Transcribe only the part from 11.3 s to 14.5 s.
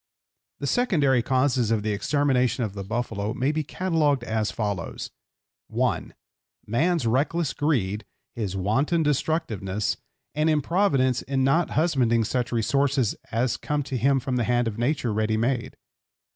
not husbanding such resources as come to him from the